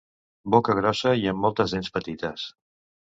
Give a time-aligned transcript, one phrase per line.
[0.53, 2.51] Boca grossa i amb moltes dents petites.